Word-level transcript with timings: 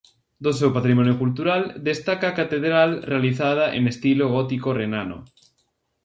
Do 0.45 0.51
seu 0.59 0.69
patrimonio 0.77 1.15
cultural 1.21 1.61
destaca 1.89 2.25
a 2.29 2.37
catedral 2.39 2.89
realizada 3.11 3.65
en 3.77 3.83
estilo 3.93 4.25
gótico 4.35 4.67
renano. 4.81 5.17